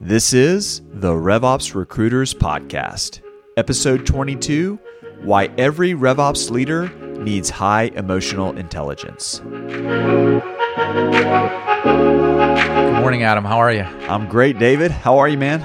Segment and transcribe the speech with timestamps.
[0.00, 3.20] This is the RevOps Recruiters Podcast,
[3.56, 4.78] Episode 22
[5.22, 9.38] Why Every RevOps Leader Needs High Emotional Intelligence.
[9.40, 10.42] Good
[13.00, 13.44] morning, Adam.
[13.44, 13.82] How are you?
[13.82, 14.90] I'm great, David.
[14.90, 15.64] How are you, man?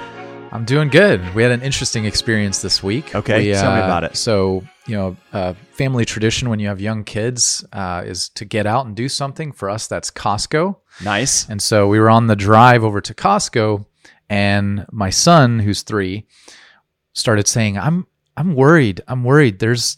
[0.52, 1.36] I'm doing good.
[1.36, 3.14] We had an interesting experience this week.
[3.14, 4.16] Okay, We, tell me uh, about it.
[4.16, 8.66] So, you know, uh, family tradition when you have young kids uh, is to get
[8.66, 9.52] out and do something.
[9.52, 10.76] For us, that's Costco.
[11.04, 11.48] Nice.
[11.48, 13.86] And so we were on the drive over to Costco,
[14.30, 16.26] and my son, who's three,
[17.14, 19.02] started saying, "I'm I'm worried.
[19.08, 19.60] I'm worried.
[19.60, 19.96] There's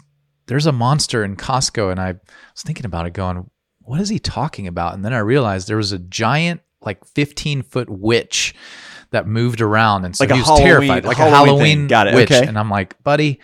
[0.48, 2.14] there's a monster in Costco." And I
[2.54, 3.50] was thinking about it, going,
[3.80, 7.62] "What is he talking about?" And then I realized there was a giant, like 15
[7.64, 8.54] foot witch
[9.12, 11.46] that moved around, and so Like he was Halloween- terrified, like Halloween a thing.
[11.48, 12.16] Halloween Got it.
[12.16, 12.32] witch.
[12.32, 12.46] Okay.
[12.48, 13.40] And I'm like, buddy.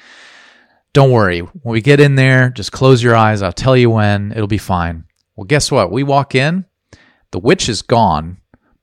[0.97, 1.41] Don't worry.
[1.41, 3.43] When we get in there, just close your eyes.
[3.43, 4.31] I'll tell you when.
[4.31, 5.03] It'll be fine.
[5.35, 5.91] Well, guess what?
[5.91, 6.65] We walk in,
[7.29, 8.37] the witch is gone,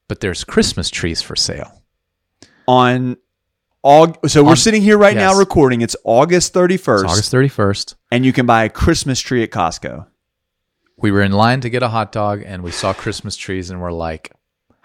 [0.06, 1.82] but there's Christmas trees for sale.
[2.68, 3.16] On
[3.84, 5.82] Aug- so we're On- sitting here right now recording.
[5.82, 7.94] It's August 31st, It's August 31st.
[8.12, 10.06] and you can buy a Christmas tree at Costco.
[10.96, 13.80] We were in line to get a hot dog and we saw Christmas trees and
[13.82, 14.30] we're like,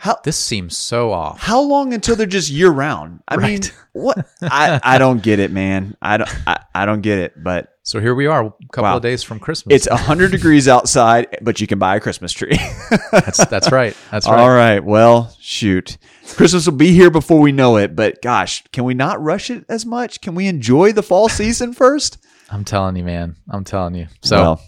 [0.02, 1.42] How this seems so off.
[1.42, 3.20] how long until they're just year round?
[3.28, 3.60] I mean,
[3.92, 4.26] what?
[4.42, 5.98] I, I don't get it, man.
[6.02, 7.34] I don't I, I don't get it.
[7.44, 8.96] But So here we are, a couple Wow.
[8.96, 9.76] of days from Christmas.
[9.76, 12.58] it's hundred degrees outside, but you can buy a Christmas tree.
[13.12, 13.94] that's that's right.
[14.10, 14.40] That's right.
[14.40, 14.80] All right.
[14.82, 15.98] Well, shoot.
[16.30, 19.66] Christmas will be here before we know it, but gosh, can we not rush it
[19.68, 20.22] as much?
[20.22, 22.20] Can we enjoy the fall season first?
[22.50, 23.36] I'm telling you, man.
[23.50, 24.08] I'm telling you.
[24.22, 24.62] So Well,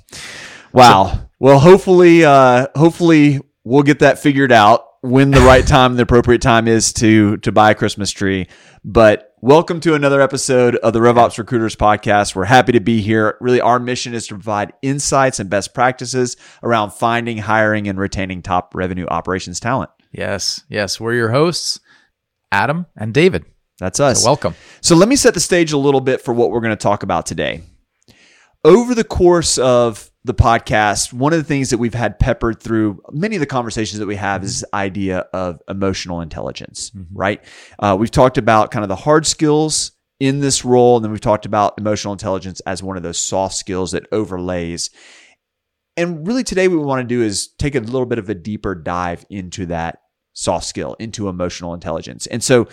[0.74, 1.20] wow.
[1.40, 6.42] well, hopefully, uh, hopefully we'll get that figured out when the right time, the appropriate
[6.42, 8.48] time is to to buy a Christmas tree.
[8.86, 12.36] But welcome to another episode of the RevOps Recruiters Podcast.
[12.36, 13.36] We're happy to be here.
[13.42, 18.44] Really, our mission is to provide insights and best practices around finding, hiring, and retaining
[18.44, 19.90] top revenue operations talent.
[20.12, 21.80] yes, yes, we're your hosts,
[22.52, 23.46] Adam and David.
[23.80, 24.24] That's us.
[24.24, 24.54] Welcome.
[24.82, 27.02] So let me set the stage a little bit for what we're going to talk
[27.02, 27.64] about today.
[28.64, 33.02] Over the course of the podcast, one of the things that we've had peppered through
[33.12, 37.44] many of the conversations that we have is this idea of emotional intelligence, right?
[37.80, 41.20] Uh, we've talked about kind of the hard skills in this role, and then we've
[41.20, 44.92] talked about emotional intelligence as one of those soft skills that overlays.
[45.98, 48.36] And really, today, what we want to do is take a little bit of a
[48.36, 50.02] deeper dive into that
[50.34, 52.28] soft skill, into emotional intelligence.
[52.28, 52.68] And so,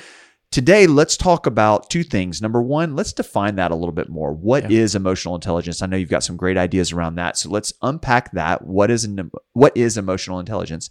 [0.51, 2.41] Today, let's talk about two things.
[2.41, 4.33] Number one, let's define that a little bit more.
[4.33, 5.83] What is emotional intelligence?
[5.83, 7.37] I know you've got some great ideas around that.
[7.37, 8.65] So let's unpack that.
[8.65, 10.89] What is an, what is emotional intelligence?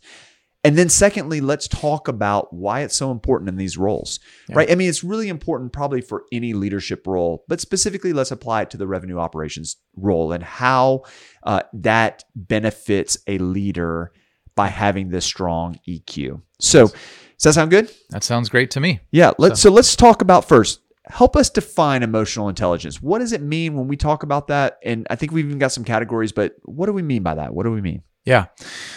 [0.63, 4.19] And then secondly, let's talk about why it's so important in these roles.
[4.49, 4.69] Right?
[4.69, 8.69] I mean, it's really important probably for any leadership role, but specifically let's apply it
[8.71, 11.03] to the revenue operations role and how
[11.43, 14.11] uh, that benefits a leader
[14.55, 16.41] by having this strong EQ.
[16.59, 16.91] So,
[17.37, 17.91] does that sound good?
[18.09, 18.99] That sounds great to me.
[19.11, 20.81] Yeah, let's so let's talk about first.
[21.05, 23.01] Help us define emotional intelligence.
[23.01, 24.79] What does it mean when we talk about that?
[24.83, 27.53] And I think we've even got some categories, but what do we mean by that?
[27.53, 28.01] What do we mean?
[28.25, 28.47] Yeah.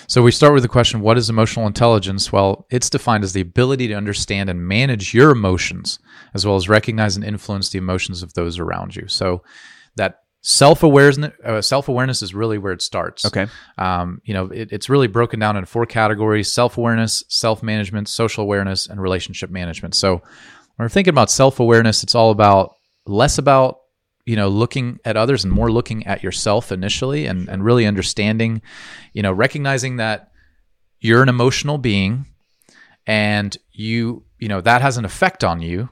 [0.09, 2.33] So we start with the question what is emotional intelligence?
[2.33, 6.01] Well, it's defined as the ability to understand and manage your emotions,
[6.35, 9.07] as well as recognize and influence the emotions of those around you.
[9.07, 9.45] So
[9.95, 13.25] that self awareness uh, self awareness is really where it starts.
[13.27, 13.47] Okay.
[13.79, 18.09] Um, you know, it, it's really broken down into four categories: self awareness, self management,
[18.09, 19.95] social awareness, and relationship management.
[19.95, 22.75] So when we're thinking about self awareness, it's all about
[23.07, 23.81] less about
[24.27, 28.63] you know looking at others and more looking at yourself initially and and really understanding
[29.13, 30.31] you know recognizing that
[31.01, 32.27] you're an emotional being
[33.07, 35.89] and you you know that has an effect on you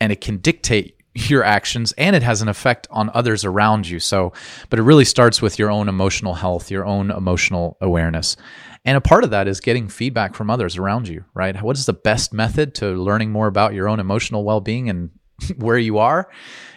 [0.00, 4.00] and it can dictate your actions and it has an effect on others around you.
[4.00, 4.32] So
[4.68, 8.36] but it really starts with your own emotional health your own emotional awareness.
[8.84, 11.60] And a part of that is getting feedback from others around you right?
[11.62, 15.10] What is the best method to learning more about your own emotional well-being and
[15.56, 16.28] where you are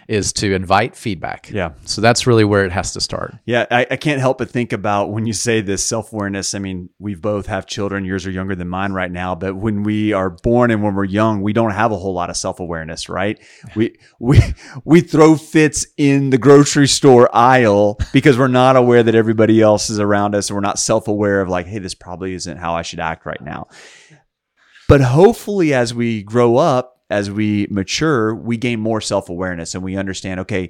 [0.08, 1.72] is to invite feedback Yeah.
[1.84, 4.72] so that's really where it has to start Yeah, I, I can't help but think
[4.72, 6.54] about when you say this self awareness.
[6.54, 8.06] I mean, we both have children.
[8.06, 11.04] Yours are younger than mine right now, but when we are born and when we're
[11.04, 13.38] young, we don't have a whole lot of self awareness, right?
[13.76, 14.40] We we
[14.86, 19.90] we throw fits in the grocery store aisle because we're not aware that everybody else
[19.90, 22.74] is around us, and we're not self aware of like, hey, this probably isn't how
[22.74, 23.68] I should act right now.
[24.88, 29.82] But hopefully, as we grow up, as we mature, we gain more self awareness and
[29.82, 30.68] we understand, okay,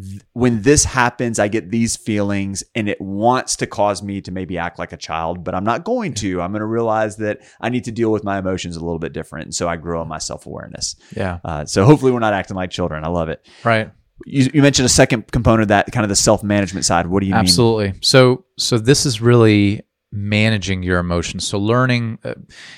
[0.00, 4.30] th- when this happens, I get these feelings and it wants to cause me to
[4.30, 6.40] maybe act like a child, but I'm not going to.
[6.40, 9.12] I'm going to realize that I need to deal with my emotions a little bit
[9.12, 9.46] different.
[9.46, 10.96] And so I grow in my self awareness.
[11.16, 13.04] yeah Uh, so hopefully, we're not acting like children.
[13.04, 13.46] I love it.
[13.64, 13.90] right
[14.26, 17.06] You, you mentioned a second component of that, kind of the self management side.
[17.06, 17.40] What do you mean?
[17.40, 17.94] Absolutely.
[18.02, 21.46] So so this is really managing your emotions.
[21.46, 22.34] So learning, uh,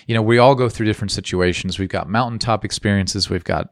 [0.07, 1.79] you know, we all go through different situations.
[1.79, 3.69] We've got mountaintop experiences, we've got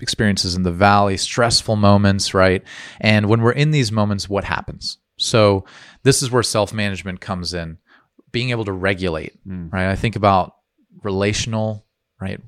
[0.00, 2.62] experiences in the valley, stressful moments, right?
[3.00, 4.98] And when we're in these moments, what happens?
[5.16, 5.64] So
[6.02, 7.78] this is where self-management comes in,
[8.32, 9.72] being able to regulate, Mm.
[9.72, 9.90] right?
[9.90, 10.54] I think about
[11.02, 11.86] relational,
[12.20, 12.40] right?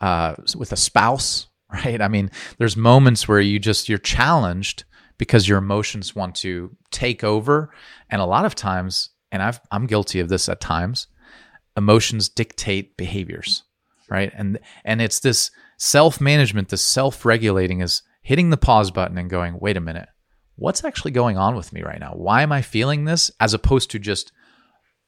[0.00, 2.00] Uh, with a spouse, right?
[2.02, 4.84] I mean, there's moments where you just you're challenged
[5.16, 7.72] because your emotions want to take over,
[8.10, 11.06] and a lot of times, and I've, I'm guilty of this at times,
[11.76, 13.64] emotions dictate behaviors,
[14.10, 14.32] right?
[14.34, 19.76] And and it's this self-management, this self-regulating is hitting the pause button and going, wait
[19.76, 20.08] a minute,
[20.56, 22.12] what's actually going on with me right now?
[22.14, 23.30] Why am I feeling this?
[23.38, 24.32] As opposed to just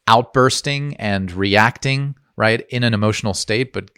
[0.06, 3.90] outbursting and reacting, right, in an emotional state, but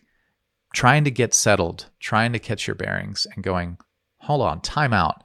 [0.74, 3.76] trying to get settled, trying to catch your bearings and going,
[4.18, 5.22] hold on, time out.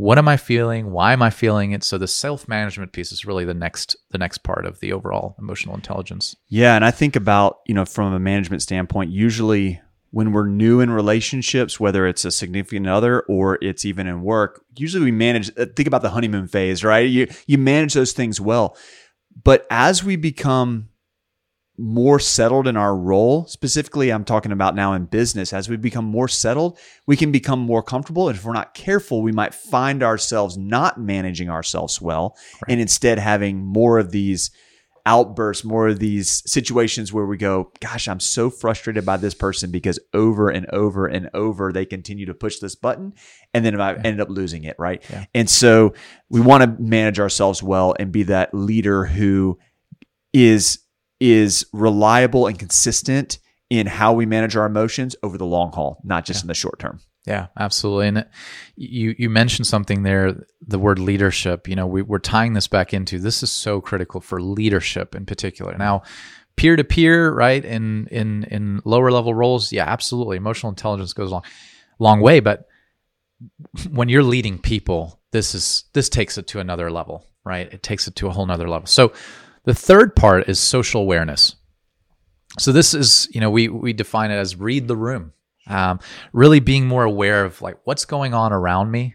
[0.00, 0.92] What am I feeling?
[0.92, 1.84] Why am I feeling it?
[1.84, 5.74] So the self-management piece is really the next the next part of the overall emotional
[5.74, 6.34] intelligence.
[6.48, 9.78] Yeah, and I think about, you know, from a management standpoint, usually
[10.10, 14.64] when we're new in relationships, whether it's a significant other or it's even in work,
[14.74, 17.08] usually we manage uh, think about the honeymoon phase, right?
[17.08, 18.78] You you manage those things well.
[19.44, 20.88] But as we become
[21.78, 26.04] more settled in our role, specifically I'm talking about now in business, as we become
[26.04, 28.28] more settled, we can become more comfortable.
[28.28, 32.36] And if we're not careful, we might find ourselves not managing ourselves well
[32.68, 34.50] and instead having more of these
[35.06, 39.70] outbursts, more of these situations where we go, gosh, I'm so frustrated by this person
[39.70, 43.14] because over and over and over they continue to push this button.
[43.54, 44.76] And then I ended up losing it.
[44.78, 45.02] Right.
[45.10, 45.24] Yeah.
[45.34, 45.94] And so
[46.28, 49.58] we want to manage ourselves well and be that leader who
[50.32, 50.80] is
[51.20, 53.38] is reliable and consistent
[53.68, 56.78] in how we manage our emotions over the long haul, not just in the short
[56.78, 57.00] term.
[57.26, 58.08] Yeah, absolutely.
[58.08, 58.24] And uh,
[58.76, 61.68] you you mentioned something there, the word leadership.
[61.68, 65.26] You know, we, we're tying this back into this is so critical for leadership in
[65.26, 65.76] particular.
[65.76, 66.02] Now,
[66.56, 67.62] peer to peer, right?
[67.62, 70.38] In in in lower level roles, yeah, absolutely.
[70.38, 71.42] Emotional intelligence goes a long
[71.98, 72.66] long way, but
[73.90, 77.72] when you're leading people, this is this takes it to another level, right?
[77.72, 78.86] It takes it to a whole nother level.
[78.86, 79.12] So
[79.64, 81.56] the third part is social awareness.
[82.58, 85.32] So this is, you know, we we define it as read the room.
[85.66, 86.00] Um,
[86.32, 89.14] really being more aware of like what's going on around me,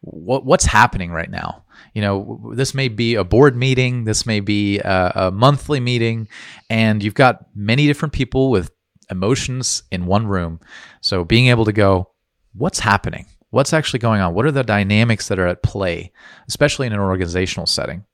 [0.00, 1.64] what what's happening right now.
[1.94, 6.28] You know, this may be a board meeting, this may be a, a monthly meeting,
[6.68, 8.70] and you've got many different people with
[9.10, 10.60] emotions in one room.
[11.00, 12.10] So being able to go,
[12.52, 13.26] what's happening?
[13.50, 14.34] What's actually going on?
[14.34, 16.12] What are the dynamics that are at play,
[16.48, 18.04] especially in an organizational setting?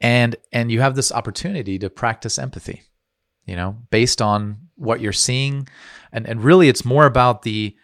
[0.00, 2.82] And and you have this opportunity to practice empathy
[3.46, 5.68] you know, based on what you're seeing.
[6.12, 7.76] And and really it's more about the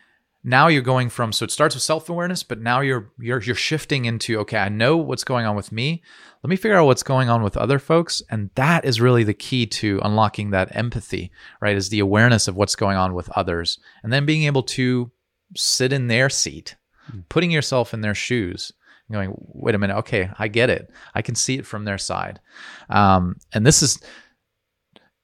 [0.42, 4.06] now you're going from so it starts with self-awareness, but now you're you're you're shifting
[4.06, 6.02] into okay, I know what's going on with me.
[6.42, 8.22] Let me figure out what's going on with other folks.
[8.30, 11.30] And that is really the key to unlocking that empathy,
[11.60, 11.76] right?
[11.76, 13.78] Is the awareness of what's going on with others.
[14.02, 15.10] And then being able to
[15.54, 16.76] sit in their seat,
[17.10, 17.20] hmm.
[17.28, 18.72] putting yourself in their shoes
[19.12, 20.90] going, wait a minute, okay, I get it.
[21.14, 22.40] I can see it from their side.
[22.88, 24.00] Um, and this is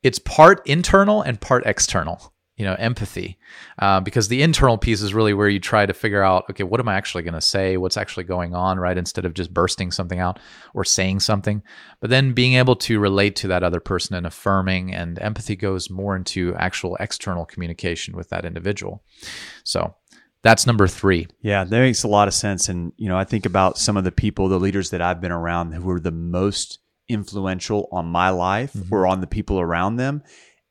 [0.02, 3.38] it's part internal and part external you know empathy
[3.80, 6.80] uh, because the internal piece is really where you try to figure out okay what
[6.80, 7.76] am i actually going to say?
[7.76, 8.96] What's actually going on right?
[8.96, 10.38] Instead of just bursting something out
[10.74, 11.62] or saying something.
[12.00, 15.90] But then being able to relate to that other person and affirming and empathy goes
[15.90, 19.02] more into actual external communication with that individual.
[19.64, 19.94] So
[20.46, 22.68] that's number three Yeah, that makes a lot of sense.
[22.68, 25.32] And, you know, I think about some of the people, the leaders that I've been
[25.32, 28.94] around who were the most influential on my life mm-hmm.
[28.94, 30.22] or on the people around them.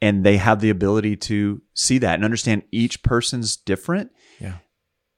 [0.02, 4.12] And they have the ability to see that and understand each person's different.
[4.40, 4.58] Yeah.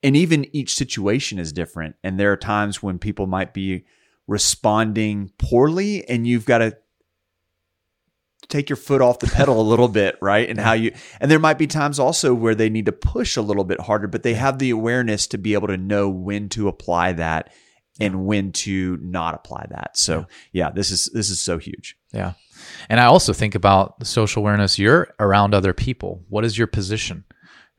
[0.01, 1.95] And even each situation is different.
[2.03, 3.85] And there are times when people might be
[4.27, 6.77] responding poorly and you've got to
[8.50, 10.50] take your foot off the pedal a little bit, right?
[10.50, 13.41] And how you, and there might be times also where they need to push a
[13.41, 16.67] little bit harder, but they have the awareness to be able to know when to
[16.67, 17.51] apply that
[18.00, 19.98] and when to not apply that.
[19.98, 21.98] So yeah, this is, this is so huge.
[22.13, 22.34] Yeah.
[22.89, 24.79] And I also think about the social awareness.
[24.79, 26.24] You're around other people.
[26.29, 27.25] What is your position?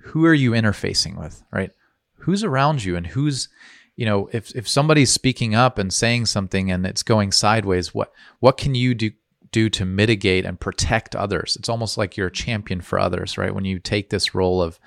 [0.03, 1.71] Who are you interfacing with, right?
[2.17, 3.49] Who's around you and who's,
[3.97, 8.13] you know, if, if somebody's speaking up and saying something and it's going sideways, what,
[8.41, 9.11] what can you do,
[9.53, 11.57] do to mitigate and protect others?
[11.57, 13.55] It's almost like you're a champion for others, right?
[13.55, 14.79] When you take this role of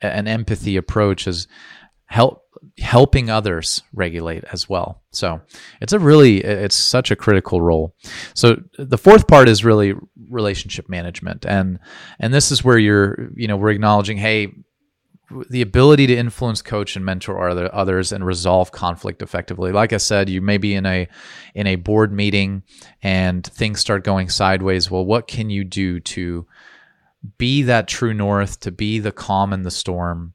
[0.00, 1.48] an empathy approach as
[2.06, 2.42] help
[2.78, 5.02] helping others regulate as well.
[5.12, 5.40] So
[5.80, 7.94] it's a really it's such a critical role.
[8.34, 9.94] So the fourth part is really
[10.28, 11.78] relationship management and
[12.18, 14.52] and this is where you're you know we're acknowledging hey
[15.50, 19.96] the ability to influence coach and mentor other others and resolve conflict effectively like i
[19.96, 21.08] said you may be in a
[21.54, 22.62] in a board meeting
[23.02, 26.46] and things start going sideways well what can you do to
[27.38, 30.34] be that true north to be the calm in the storm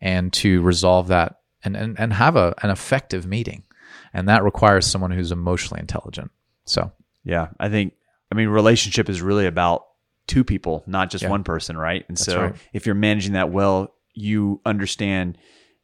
[0.00, 3.62] and to resolve that and and, and have a, an effective meeting
[4.12, 6.30] and that requires someone who's emotionally intelligent
[6.64, 6.92] so
[7.24, 7.94] Yeah, I think
[8.30, 9.86] I mean relationship is really about
[10.26, 11.30] two people, not just Yeah.
[11.30, 12.04] one person, right?
[12.08, 12.54] And so right.
[12.72, 15.38] if you're managing that well, you understand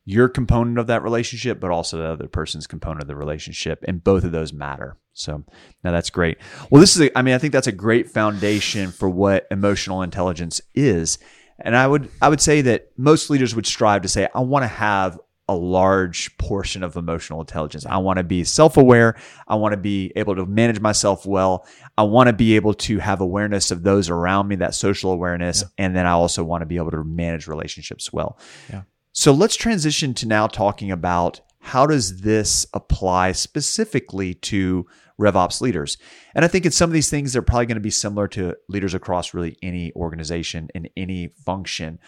[0.04, 4.02] your component of that relationship, but also the other person's component of the relationship, and
[4.02, 4.96] both of those matter.
[5.12, 5.44] So
[5.84, 6.38] now that's great.
[6.70, 10.02] Well, this is a, I mean I think that's a great foundation for what emotional
[10.02, 11.18] intelligence is.
[11.60, 14.64] And I would I would say that most leaders would strive to say I want
[14.64, 17.84] to have a large portion of emotional intelligence.
[17.84, 19.16] I want to be self aware.
[19.48, 21.66] I want to be able to manage myself well.
[21.98, 25.64] I want to be able to have awareness of those around me, that social awareness.
[25.78, 28.38] And then I also want to be able to manage relationships well.
[28.70, 28.82] Yeah.
[29.12, 34.86] So let's transition to now talking about how does this apply specifically to
[35.20, 35.98] RevOps leaders?
[36.34, 38.56] And I think in some of these things, they're probably going to be similar to
[38.68, 41.98] leaders across really any organization and any function.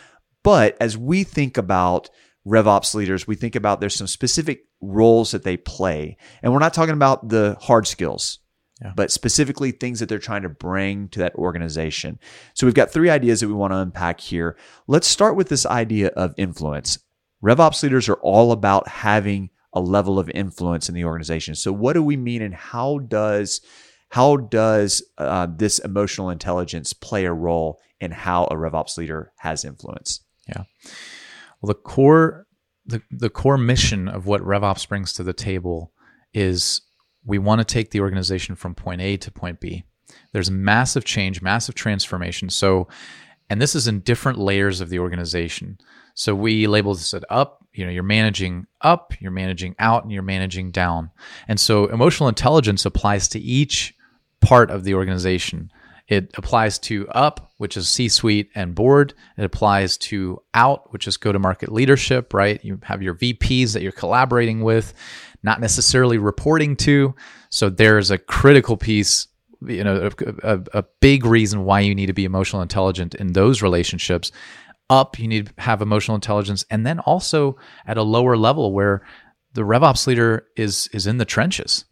[0.43, 2.11] But as we think about
[2.47, 6.17] RevOps leaders, we think about there's some specific roles that they play.
[6.43, 8.39] And we're not talking about the hard skills,
[8.83, 8.93] Yeah.
[8.95, 12.19] but specifically things that they're trying to bring to that organization.
[12.55, 14.57] So we've got three ideas that we want to unpack here.
[14.87, 16.99] Let's start with this idea of influence.
[17.43, 21.55] RevOps leaders are all about having a level of influence in the organization.
[21.55, 23.61] So what do we mean and how does
[24.11, 29.65] how does uh, this emotional intelligence play a role in how a RevOps leader has
[29.65, 30.21] influence?
[31.64, 32.47] Well, the core
[32.85, 35.94] the, the core mission of what RevOps brings to the table
[36.35, 36.83] is
[37.25, 39.85] we want to take the organization from point A to point B.
[40.35, 42.50] There's massive change, massive transformation.
[42.50, 42.87] So,
[43.49, 45.78] and this is in different layers of the organization.
[46.12, 50.12] So we label this at up, you know, you're managing up, you're managing out, and
[50.12, 51.12] you're managing down.
[51.49, 53.94] And so emotional intelligence applies to each
[54.42, 55.71] part of the organization.
[56.07, 59.15] It applies to up, which is C suite and board.
[59.39, 62.63] It applies to out, which is go to market leadership, right?
[62.63, 64.93] You have your VPs that you're collaborating with,
[65.43, 67.15] not necessarily reporting to.
[67.49, 69.29] So there's a critical piece,
[69.67, 73.33] you know, a, a, a big reason why you need to be emotional intelligent in
[73.33, 74.31] those relationships.
[74.91, 76.67] Up, you need to have emotional intelligence.
[76.71, 77.57] And then also
[77.87, 79.03] at a lower level where
[79.55, 81.87] the RevOps leader is is in the trenches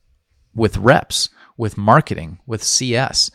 [0.54, 3.31] with reps, with marketing, with CS,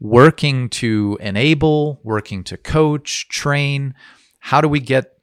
[0.00, 3.94] working to enable, working to coach, train.
[4.40, 5.18] How do we get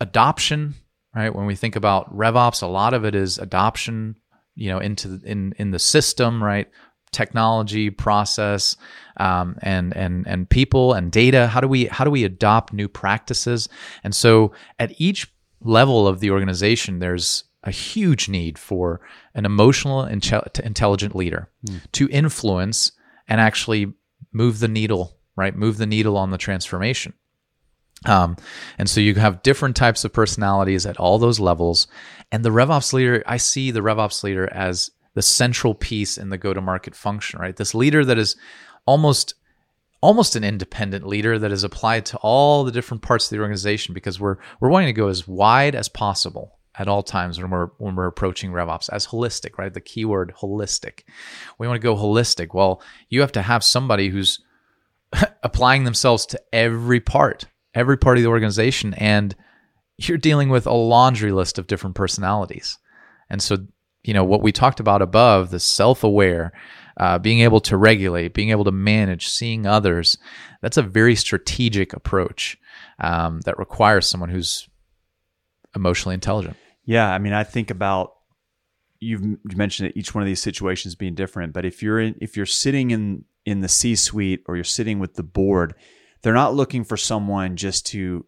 [0.00, 0.74] adoption?
[1.14, 1.34] Right.
[1.34, 4.16] When we think about RevOps, a lot of it is adoption,
[4.54, 6.68] you know, into in in the system, right?
[7.10, 8.76] Technology, process,
[9.16, 11.48] um, and and and people and data.
[11.48, 13.68] How do we how do we adopt new practices?
[14.04, 19.00] And so at each level of the organization, there's a huge need for
[19.34, 21.50] an emotional, intel- intelligent leader
[21.92, 22.92] to influence
[23.28, 23.92] and actually
[24.32, 25.54] move the needle, right?
[25.54, 27.14] Move the needle on the transformation.
[28.06, 28.36] Um,
[28.78, 31.86] and so you have different types of personalities at all those levels.
[32.32, 36.38] And the RevOps leader, I see the RevOps leader as the central piece in the
[36.38, 37.56] go-to-market function, right?
[37.56, 38.36] This leader that is
[38.86, 39.34] almost
[40.02, 43.92] almost an independent leader that is applied to all the different parts of the organization
[43.92, 47.66] because we're we're wanting to go as wide as possible at all times when we're
[47.76, 49.72] when we're approaching RevOps as holistic, right?
[49.72, 51.02] The keyword holistic.
[51.58, 52.54] We want to go holistic.
[52.54, 54.40] Well, you have to have somebody who's
[55.42, 57.44] applying themselves to every part,
[57.74, 59.36] every part of the organization, and
[59.98, 62.78] you're dealing with a laundry list of different personalities.
[63.28, 63.58] And so,
[64.02, 66.50] you know, what we talked about above, the self-aware,
[66.96, 70.16] uh, being able to regulate, being able to manage, seeing others,
[70.62, 72.56] that's a very strategic approach
[73.00, 74.66] um, that requires someone who's
[75.76, 76.56] emotionally intelligent.
[76.90, 78.14] Yeah, I mean, I think about
[78.98, 79.22] you've
[79.56, 82.46] mentioned that each one of these situations being different, but if you're in if you're
[82.46, 85.74] sitting in in the C-suite or you're sitting with the board,
[86.22, 88.26] they're not looking for someone just to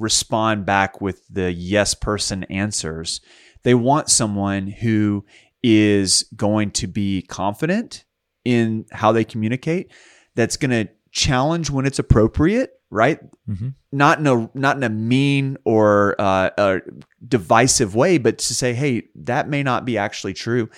[0.00, 3.20] respond back with the yes person answers.
[3.62, 5.24] They want someone who
[5.62, 8.04] is going to be confident
[8.44, 9.92] in how they communicate,
[10.34, 13.18] that's going to challenge when it's appropriate, right?
[13.48, 13.74] Mhm.
[13.90, 16.80] Not in a not in a mean or uh, a
[17.26, 20.68] divisive way, but to say, hey, that may not be actually true.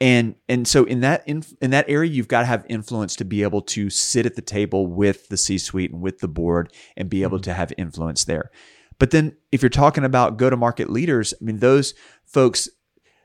[0.00, 3.24] And and so in that in, in that area, you've got to have influence to
[3.24, 7.10] be able to sit at the table with the C-suite and with the board and
[7.10, 8.52] be able to have influence there.
[9.00, 12.68] But then if you're talking about go-to-market leaders, I mean those folks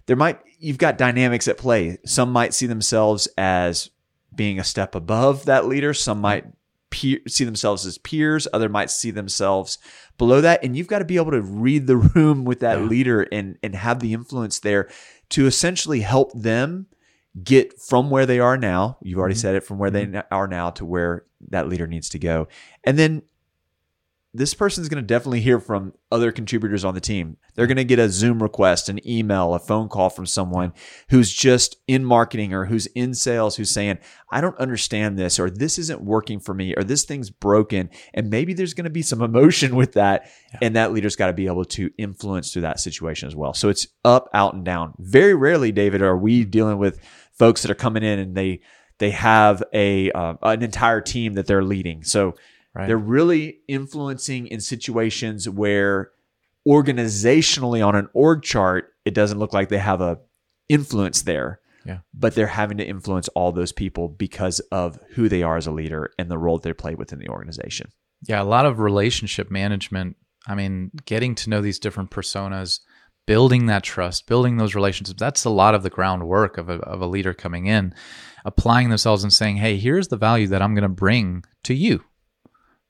[0.07, 1.99] there might you've got dynamics at play.
[2.03, 3.91] Some might see themselves as
[4.35, 5.93] being a step above that leader.
[5.93, 6.45] Some might
[6.93, 8.47] peer, see themselves as peers.
[8.53, 9.79] Other might see themselves
[10.19, 12.85] below that, and you've got to be able to read the room with that Yeah.
[12.85, 14.87] leader and and have the influence there
[15.29, 16.85] to essentially help them
[17.43, 18.97] get from where they are now.
[19.01, 19.39] You've already Mhm.
[19.41, 22.47] said it from where they are now to where that leader needs to go,
[22.83, 23.23] and then
[24.35, 27.37] this person's going to definitely hear from other contributors on the team.
[27.53, 30.73] They're going to get a Zoom request, an email, a phone call from someone
[31.09, 33.99] who's just in marketing or who's in sales who's saying,
[34.31, 37.91] I don't understand this, or this isn't working for me, or this thing's broken.
[38.15, 40.31] And maybe there's going to be some emotion with that.
[40.53, 40.59] Yeah.
[40.63, 43.53] And that leader's got to be able to influence through that situation as well.
[43.53, 44.95] So it's up, out, and down.
[44.97, 46.99] Very rarely, David, are we dealing with
[47.33, 48.61] folks that are coming in and they,
[48.99, 52.03] they have a uh, an entire team that they're leading.
[52.03, 52.35] So
[52.75, 52.87] Right.
[52.87, 56.09] they're really influencing in situations where
[56.67, 60.19] organizationally on an org chart, it doesn't look like they have a
[60.69, 61.59] influence there.
[61.85, 61.99] Yeah.
[62.13, 65.71] But they're having to influence all those people because of who they are as a
[65.71, 67.91] leader and the role that they play within the organization.
[68.25, 70.15] Yeah, a lot of relationship management.
[70.47, 72.79] I mean, getting to know these different personas,
[73.25, 75.19] building that trust, building those relationships.
[75.19, 77.93] That's a lot of the groundwork of a, of a leader coming in,
[78.45, 82.03] applying themselves and saying, hey, here's the value that I'm going to bring to you,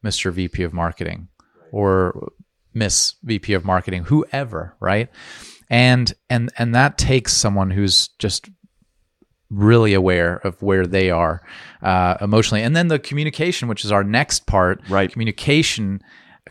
[0.04, 0.32] Mr.
[0.32, 1.28] VP of Marketing
[1.72, 2.32] or
[2.74, 5.10] Miss VP of Marketing, whoever, right?
[5.70, 8.50] And and and that takes someone who's just
[9.50, 11.42] really aware of where they are
[11.82, 15.12] uh, emotionally, and then the communication, which is our next part, Right.
[15.12, 16.02] communication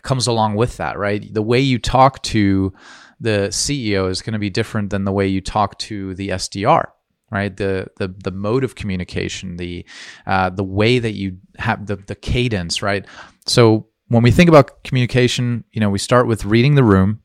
[0.01, 1.33] comes along with that, right?
[1.33, 2.73] The way you talk to
[3.19, 6.85] the CEO is going to be different than the way you talk to the SDR,
[7.31, 7.55] right?
[7.55, 9.85] The the the mode of communication, the
[10.25, 13.05] uh, the way that you have the the cadence, right?
[13.45, 17.21] So when we think about communication, you know, we start with reading the room,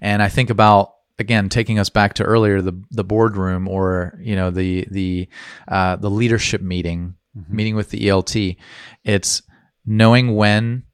[0.00, 4.36] and I think about again taking us back to earlier the the boardroom or you
[4.36, 5.28] know the the
[5.68, 7.16] uh, the leadership meeting
[7.48, 8.56] meeting with the ELT.
[9.04, 9.42] It's
[9.84, 10.84] knowing when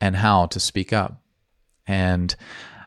[0.00, 1.22] and how to speak up.
[1.86, 2.34] And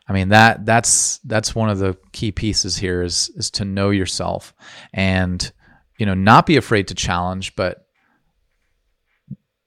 [0.08, 3.90] I mean that that's that's one of the key pieces here is is to know
[3.90, 4.52] yourself
[4.92, 5.50] and
[5.98, 7.86] you know not be afraid to challenge, but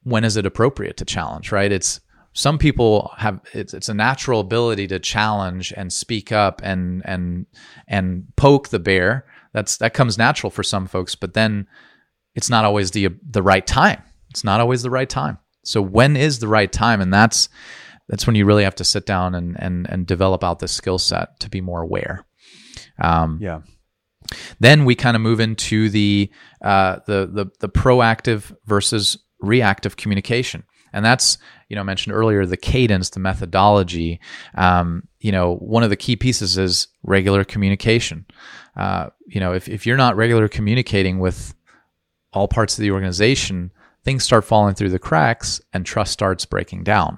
[0.03, 1.71] when is it appropriate to challenge, right?
[1.71, 1.99] It's
[2.33, 7.45] some people have it's it's a natural ability to challenge and speak up and and
[7.87, 9.25] and poke the bear.
[9.53, 11.67] That's that comes natural for some folks, but then
[12.35, 14.03] it's not always the the right time.
[14.29, 15.39] It's not always the right time.
[15.63, 16.99] So when is the right time?
[16.99, 17.47] And that's
[18.07, 20.97] that's when you really have to sit down and and and develop out this skill
[20.99, 22.25] set to be more aware.
[22.99, 23.61] Um, Yeah.
[24.59, 30.63] then we kind of move into the uh, the the the proactive versus reactive communication,
[30.93, 31.37] and that's
[31.69, 34.19] you know I mentioned earlier the cadence, the methodology.
[34.55, 38.25] Um, you know, one of the key pieces is regular communication.
[38.75, 41.53] Uh, you know, if if you're not regular communicating with
[42.33, 43.71] all parts of the organization,
[44.03, 47.17] things start falling through the cracks and trust starts breaking down.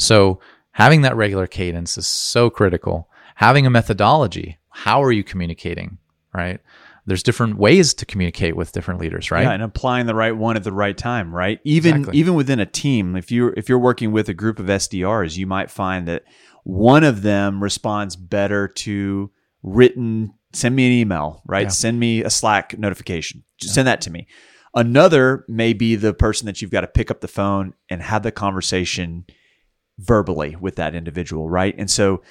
[0.00, 0.40] So
[0.72, 3.08] having that regular cadence is so critical.
[3.36, 5.98] Having a methodology, how are you communicating,
[6.34, 6.60] right?
[7.06, 9.42] There's different ways to communicate with different leaders, right?
[9.42, 11.58] Yeah, and applying the right one at the right time, right?
[11.64, 12.18] Even Exactly.
[12.18, 15.46] even within a team, if you're if you're working with a group of SDRs, you
[15.46, 16.24] might find that
[16.64, 19.30] one of them responds better to
[19.62, 21.64] written send me an email, right?
[21.64, 21.68] Yeah.
[21.68, 23.44] Send me a Slack notification.
[23.58, 24.26] Just send that to me.
[24.74, 28.22] Another may be the person that you've got to pick up the phone and have
[28.22, 29.24] the conversation
[30.00, 31.74] verbally with that individual, right?
[31.76, 32.22] And so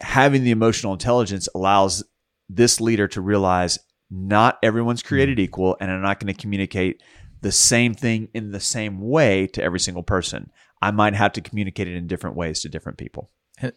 [0.00, 2.02] having the emotional intelligence allows
[2.48, 3.78] this leader to realize
[4.10, 5.08] not everyone's hmm.
[5.08, 7.02] created equal and I'm not going to communicate
[7.40, 10.50] the same thing in the same way to every single person.
[10.80, 13.30] I might have to communicate it in different ways to different people.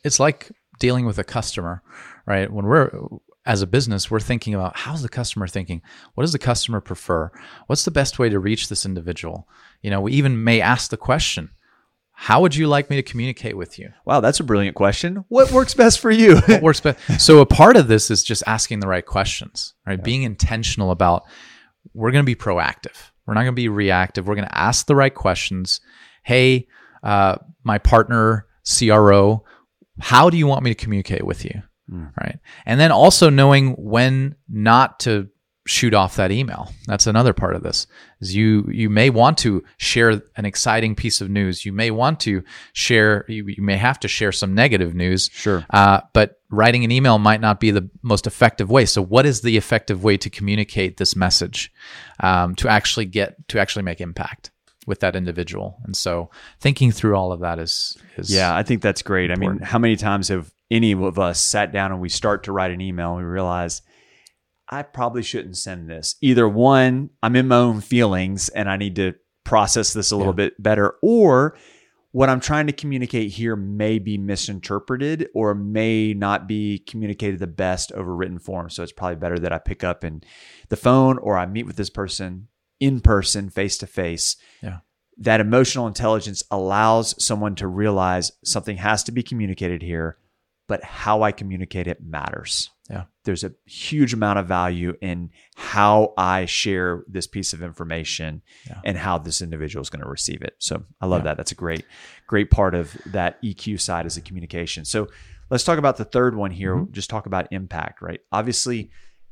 [0.04, 1.82] it's like dealing with a customer,
[2.26, 2.52] right?
[2.52, 2.92] When we're
[3.46, 5.82] as a business, we're thinking about how's the customer thinking?
[6.14, 7.32] What does the customer prefer?
[7.68, 9.48] What's the best way to reach this individual?
[9.82, 11.52] You know, we even may ask the question,
[12.20, 13.94] how would you like me to communicate with you?
[14.04, 15.24] Wow, that's a brilliant question.
[15.28, 16.38] What works best for you?
[16.48, 16.98] What works best?
[17.22, 20.04] So a part of this is just asking the right questions, right?
[20.04, 21.26] Being intentional about
[21.94, 23.12] we're going to be proactive.
[23.28, 24.28] We're not going to be reactive.
[24.28, 25.80] We're going to ask the right questions.
[26.24, 26.68] Hey,
[27.04, 29.46] uh, my partner, CRO,
[30.00, 31.62] how do you want me to communicate with you?
[31.88, 32.12] Mm.
[32.20, 32.40] Right.
[32.66, 35.30] And then also knowing when not to
[35.68, 36.72] shoot off that email.
[36.86, 37.88] That's another part of this.
[38.22, 41.66] Is you you may want to share an exciting piece of news.
[41.66, 45.30] You may want to share you, you may have to share some negative news.
[45.34, 45.66] Sure.
[45.70, 48.86] Uh, but writing an email might not be the most effective way.
[48.86, 51.72] So, what is the effective way to communicate this message
[52.22, 54.52] um, to actually get to actually make impact
[54.86, 55.78] with that individual?
[55.84, 59.32] And so, thinking through all of that is is Yeah, I think that's great.
[59.32, 62.52] I mean, how many times have any of us sat down and we start to
[62.52, 63.82] write an email and we realize
[64.70, 66.16] I probably shouldn't send this.
[66.22, 69.14] Either one, I'm in my own feelings and I need to
[69.46, 70.50] process this a little Yeah.
[70.50, 71.58] bit better or
[72.12, 77.48] what I'm trying to communicate here may be misinterpreted or may not be communicated the
[77.48, 78.70] best over written form.
[78.70, 80.24] So it's probably better that I pick up in
[80.70, 82.48] the phone or I meet with this person
[82.80, 84.36] in person, face to face.
[84.62, 84.80] Yeah.
[85.18, 90.18] That emotional intelligence allows someone to realize something has to be communicated here,
[90.68, 92.70] but how I communicate it matters.
[92.90, 93.04] Yeah.
[93.26, 98.80] There's a huge amount of value in how I share this piece of information Yeah.
[98.86, 100.56] and how this individual is going to receive it.
[100.60, 101.26] So I love Yeah.
[101.26, 101.38] that.
[101.38, 101.86] That's a great,
[102.28, 104.86] great part of that EQ side is the communication.
[104.86, 105.08] So
[105.50, 106.76] let's talk about the third one here.
[106.76, 106.92] Mhm.
[106.92, 108.22] Just talk about impact, right?
[108.32, 108.90] Obviously,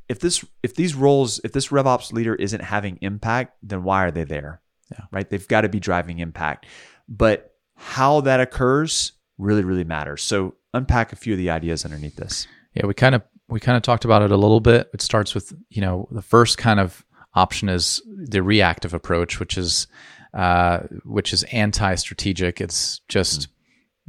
[0.10, 4.12] if this if these roles, if this RevOps leader isn't having impact, then why are
[4.12, 4.62] they there?
[4.92, 5.06] Yeah.
[5.12, 5.28] Right?
[5.30, 6.66] They've got to be driving impact.
[7.08, 10.22] But how that occurs really, really matters.
[10.22, 12.48] So unpack a few of the ideas underneath this.
[12.74, 14.90] Yeah, we kind of we kind of talked about it a little bit.
[14.94, 19.58] It starts with you know the first kind of option is the reactive approach, which
[19.58, 19.88] is
[20.34, 22.62] uh, which is anti-strategic.
[22.62, 23.48] It's just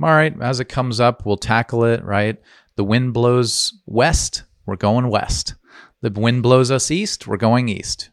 [0.02, 2.02] all right as it comes up, we'll tackle it.
[2.04, 2.40] Right,
[2.76, 5.54] the wind blows west, we're going west.
[6.02, 8.10] The wind blows us east, we're going east.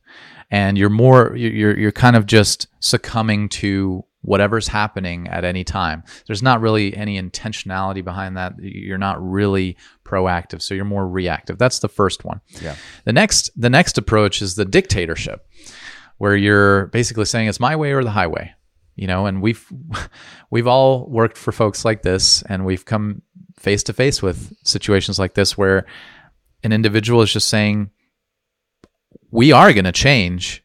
[0.51, 5.63] And you're more you're you're you're kind of just succumbing to whatever's happening at any
[5.63, 6.01] time.
[6.25, 8.53] There's not really any intentionality behind that.
[8.59, 11.57] You're not really proactive, so you're more reactive.
[11.57, 12.41] That's the first one.
[12.61, 12.75] Yeah.
[13.05, 15.45] The next the next approach is the dictatorship,
[16.17, 18.53] where you're basically saying it's my way or the highway.
[18.95, 19.65] You know, and we've
[20.49, 23.21] we've all worked for folks like this and we've come
[23.59, 25.85] face to face with situations like this where
[26.63, 27.89] an individual is just saying
[29.31, 30.62] we are going to change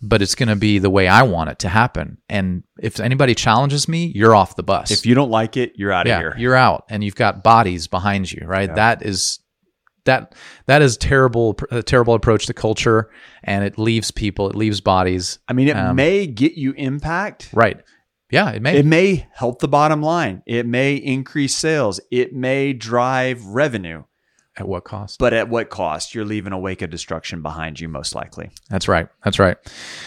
[0.00, 2.18] but it's going to be the way I want it to happen.
[2.28, 4.90] And if anybody challenges me, you're off the bus.
[4.90, 6.34] If you don't like it, you're out of yeah, here.
[6.38, 8.68] you're out, and you've got bodies behind you, right?
[8.68, 8.74] Yeah.
[8.74, 9.40] That is
[10.04, 10.34] that
[10.66, 13.10] that is terrible, a terrible approach to culture,
[13.44, 17.50] and it leaves people, it leaves bodies, I mean, it Um, may get you impact.
[17.52, 17.80] right?
[18.30, 18.76] Yeah, it may.
[18.76, 20.42] It may help the bottom line.
[20.46, 21.98] It may increase sales.
[22.10, 24.04] It may drive revenue.
[24.58, 25.20] At what cost?
[25.20, 26.14] But at what cost?
[26.14, 28.50] You're leaving a wake of destruction behind you, most likely.
[28.68, 29.08] That's right.
[29.22, 29.56] That's right.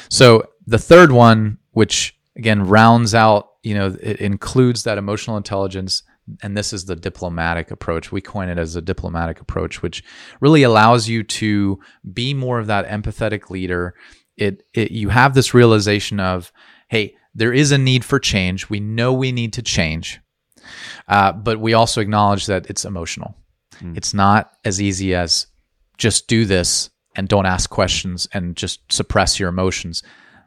[0.10, 6.04] So the third one, which again rounds out, you know, it includes that emotional intelligence,
[6.44, 8.12] and this is the diplomatic approach.
[8.12, 10.04] We coin it as a diplomatic approach, which
[10.40, 11.80] really allows you to
[12.14, 13.96] be more of that empathetic leader.
[14.36, 16.52] It, it you have this realization of,
[16.90, 18.70] hey, there is a need for change.
[18.70, 20.20] We know we need to change,
[21.08, 23.36] uh, but we also acknowledge that it's emotional.
[23.82, 23.98] Mm.
[23.98, 25.48] It's not as easy as
[25.98, 30.04] just do this and don't ask questions and just suppress your emotions.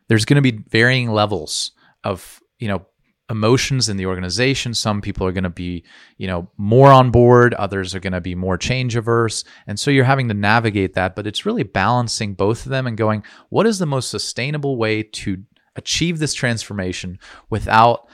[0.09, 2.87] There's going to be varying levels of, you know,
[3.31, 4.75] emotions in the organization.
[4.75, 5.85] Some people are going to be,
[6.19, 9.45] you know, more on board, others are going to be more change averse.
[9.67, 12.97] And so you're having to navigate that, but it's really balancing both of them and
[12.97, 15.43] going, what is the most sustainable way to
[15.77, 17.19] achieve this transformation
[17.49, 18.09] without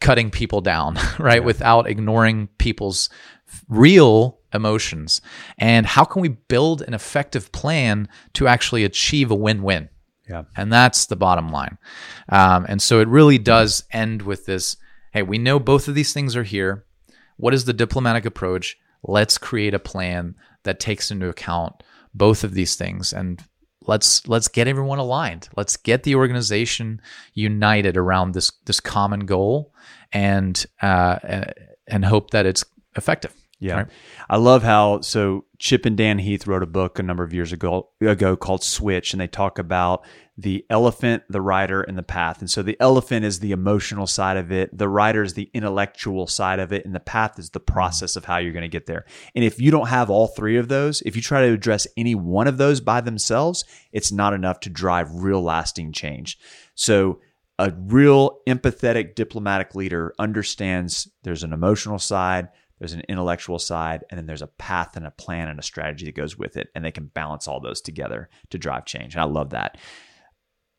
[0.00, 1.44] cutting people down, right?
[1.44, 3.10] Without ignoring people's
[3.68, 5.20] real emotions.
[5.58, 9.88] And how can we build an effective plan to actually achieve a win win?
[10.28, 10.44] Yeah.
[10.56, 11.78] And that's the bottom line.
[12.28, 14.76] Um, and so it really does end with this
[15.12, 16.84] hey, we know both of these things are here.
[17.38, 18.76] What is the diplomatic approach?
[19.02, 20.34] Let's create a plan
[20.64, 21.82] that takes into account
[22.12, 23.42] both of these things and
[23.88, 25.48] let's let's get everyone aligned.
[25.56, 27.00] Let's get the organization
[27.34, 29.74] united around this this common goal
[30.12, 31.54] and uh, and,
[31.88, 32.64] and hope that it's
[32.96, 33.34] effective.
[33.60, 33.74] Yeah.
[33.74, 33.86] Right.
[34.30, 37.52] I love how so Chip and Dan Heath wrote a book a number of years
[37.52, 42.38] ago ago called Switch and they talk about the elephant, the rider and the path.
[42.38, 46.28] And so the elephant is the emotional side of it, the rider is the intellectual
[46.28, 48.86] side of it and the path is the process of how you're going to get
[48.86, 49.04] there.
[49.34, 52.14] And if you don't have all three of those, if you try to address any
[52.14, 56.38] one of those by themselves, it's not enough to drive real lasting change.
[56.76, 57.18] So
[57.58, 64.18] a real empathetic diplomatic leader understands there's an emotional side, there's an intellectual side, and
[64.18, 66.68] then there's a path and a plan and a strategy that goes with it.
[66.74, 69.14] And they can balance all those together to drive change.
[69.14, 69.78] And I love that.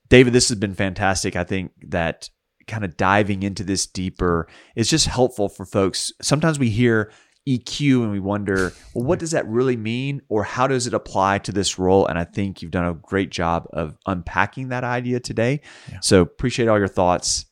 [0.10, 1.36] David, this has been fantastic.
[1.36, 2.30] I think that
[2.68, 6.12] kind of diving into this deeper is just helpful for folks.
[6.22, 7.12] Sometimes we hear
[7.48, 10.22] EQ and we wonder, well, what does that really mean?
[10.30, 12.06] Or how does it apply to this role?
[12.06, 15.62] And I think you've done a great job of unpacking that idea today.
[15.92, 16.00] Yeah.
[16.02, 17.46] So appreciate all your thoughts.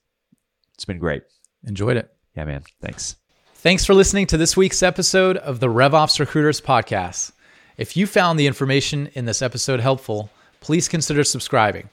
[0.75, 1.23] It's been great.
[1.63, 2.09] Enjoyed it.
[2.35, 2.61] Yeah, man.
[2.81, 3.15] Thanks.
[3.59, 7.31] Thanks for listening to this week's episode of the RevOps Recruiters Podcast.
[7.75, 10.29] If you found the information in this episode helpful,
[10.61, 11.89] please consider subscribing.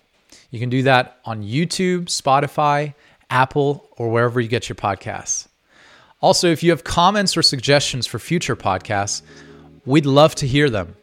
[0.50, 2.92] You can do that on YouTube, Spotify,
[3.30, 5.48] Apple, or wherever you get your podcasts.
[6.20, 9.22] Also, if you have comments or suggestions for future podcasts,
[9.86, 10.94] we'd love to hear them.